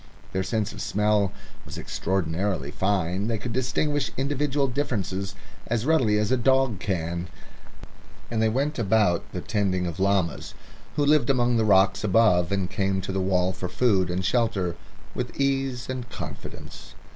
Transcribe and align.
Their 0.33 0.41
sense 0.41 0.73
of 0.73 0.81
smell 0.81 1.31
was 1.63 1.77
extraordinarily 1.77 2.71
fine; 2.71 3.27
they 3.27 3.37
could 3.37 3.53
distinguish 3.53 4.09
individual 4.17 4.65
differences 4.67 5.35
as 5.67 5.85
readily 5.85 6.17
as 6.17 6.31
a 6.31 6.37
dog 6.37 6.79
can, 6.79 7.27
and 8.31 8.41
they 8.41 8.49
went 8.49 8.79
about 8.79 9.31
the 9.31 9.41
tending 9.41 9.85
of 9.85 9.97
the 9.97 10.01
llamas, 10.01 10.55
who 10.95 11.05
lived 11.05 11.29
among 11.29 11.57
the 11.57 11.65
rocks 11.65 12.03
above 12.03 12.51
and 12.51 12.67
came 12.71 12.99
to 13.01 13.11
the 13.11 13.21
wall 13.21 13.53
for 13.53 13.69
food 13.69 14.09
and 14.09 14.25
shelter, 14.25 14.75
with 15.13 15.39
ease 15.39 15.87
and 15.87 16.09
confidence. 16.09 16.95